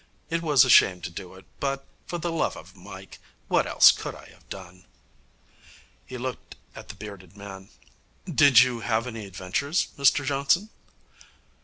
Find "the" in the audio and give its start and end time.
2.17-2.31, 6.89-6.95